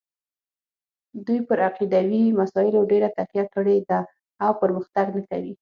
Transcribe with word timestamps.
دوی 1.25 1.39
پر 1.49 1.57
عقیدوي 1.69 2.23
مسایلو 2.39 2.81
ډېره 2.91 3.09
تکیه 3.17 3.45
کړې 3.53 3.77
ده 3.89 3.99
او 4.43 4.51
پرمختګ 4.61 5.05
نه 5.17 5.21
کوي. 5.29 5.49